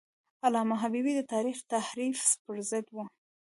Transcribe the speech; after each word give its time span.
علامه 0.45 0.75
حبیبي 0.83 1.13
د 1.15 1.21
تاریخ 1.33 1.57
د 1.61 1.65
تحریف 1.73 2.17
پر 2.43 2.57
ضد 2.69 2.85
و. 2.93 2.97